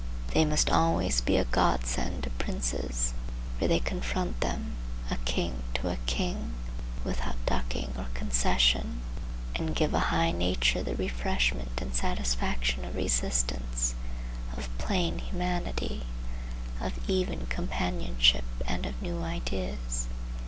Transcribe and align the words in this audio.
They 0.33 0.45
must 0.45 0.71
always 0.71 1.21
be 1.21 1.37
a 1.37 1.45
godsend 1.45 2.23
to 2.23 2.31
princes, 2.31 3.13
for 3.59 3.67
they 3.67 3.79
confront 3.79 4.39
them, 4.41 4.75
a 5.11 5.17
king 5.25 5.61
to 5.75 5.89
a 5.91 5.97
king, 6.07 6.55
without 7.05 7.35
ducking 7.45 7.93
or 7.95 8.07
concession, 8.15 9.01
and 9.55 9.75
give 9.75 9.93
a 9.93 9.99
high 10.09 10.31
nature 10.31 10.81
the 10.81 10.95
refreshment 10.95 11.79
and 11.79 11.93
satisfaction 11.93 12.83
of 12.83 12.95
resistance, 12.95 13.93
of 14.57 14.75
plain 14.79 15.19
humanity, 15.19 16.01
of 16.79 16.97
even 17.07 17.45
companionship 17.45 18.45
and 18.65 18.87
of 18.87 18.99
new 19.03 19.21
ideas. 19.21 20.07